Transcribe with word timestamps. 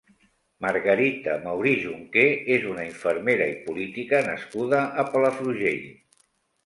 Margarita 0.65 1.35
Mauri 1.43 1.73
Junqué 1.83 2.23
és 2.55 2.65
una 2.71 2.87
infermera 2.87 3.51
i 3.53 3.55
política 3.69 4.23
nascuda 4.33 4.81
a 5.05 5.07
Palafrugell. 5.13 5.85